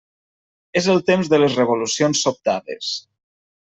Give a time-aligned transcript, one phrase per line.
[0.81, 2.93] És el temps de les revolucions sobtades.